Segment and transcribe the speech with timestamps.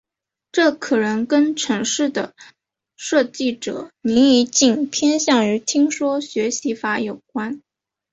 [0.51, 2.33] 这可能跟程式的
[2.97, 7.61] 设计者林宜敬偏向于听说学习法有关。